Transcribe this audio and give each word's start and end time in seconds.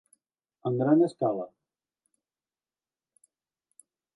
En 0.69 0.79
gran 0.81 1.03
escala. 1.09 1.45